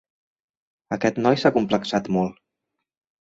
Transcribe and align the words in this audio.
Aquest 0.95 1.19
noi 1.25 1.37
s'ha 1.41 1.51
acomplexat 1.55 2.09
molt. 2.17 2.39